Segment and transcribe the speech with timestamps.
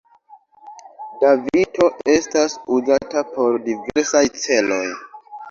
[1.19, 4.83] Davito estas uzata por diversaj celoj.